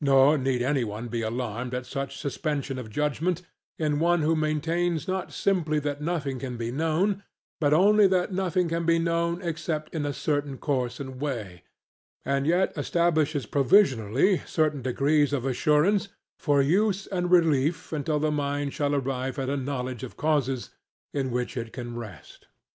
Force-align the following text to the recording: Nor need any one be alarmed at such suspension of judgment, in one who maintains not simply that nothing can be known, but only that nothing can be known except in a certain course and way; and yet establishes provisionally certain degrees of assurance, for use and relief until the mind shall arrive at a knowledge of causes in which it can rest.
Nor 0.00 0.38
need 0.38 0.62
any 0.62 0.82
one 0.82 1.08
be 1.08 1.20
alarmed 1.20 1.74
at 1.74 1.84
such 1.84 2.16
suspension 2.16 2.78
of 2.78 2.88
judgment, 2.88 3.42
in 3.78 3.98
one 4.00 4.22
who 4.22 4.34
maintains 4.34 5.06
not 5.06 5.30
simply 5.30 5.78
that 5.80 6.00
nothing 6.00 6.38
can 6.38 6.56
be 6.56 6.70
known, 6.72 7.22
but 7.60 7.74
only 7.74 8.06
that 8.06 8.32
nothing 8.32 8.70
can 8.70 8.86
be 8.86 8.98
known 8.98 9.42
except 9.42 9.94
in 9.94 10.06
a 10.06 10.14
certain 10.14 10.56
course 10.56 10.98
and 11.00 11.20
way; 11.20 11.64
and 12.24 12.46
yet 12.46 12.72
establishes 12.78 13.44
provisionally 13.44 14.38
certain 14.46 14.80
degrees 14.80 15.34
of 15.34 15.44
assurance, 15.44 16.08
for 16.38 16.62
use 16.62 17.06
and 17.06 17.30
relief 17.30 17.92
until 17.92 18.18
the 18.18 18.30
mind 18.32 18.72
shall 18.72 18.94
arrive 18.94 19.38
at 19.38 19.50
a 19.50 19.56
knowledge 19.58 20.02
of 20.02 20.16
causes 20.16 20.70
in 21.12 21.30
which 21.30 21.58
it 21.58 21.74
can 21.74 21.94
rest. 21.94 22.46